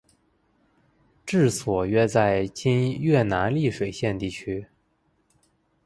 [1.27, 4.65] 治所约在今越南丽水县地区。